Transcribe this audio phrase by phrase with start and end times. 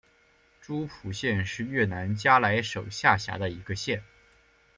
[0.59, 4.01] 诸蒲县是越南嘉莱省下辖的一个县。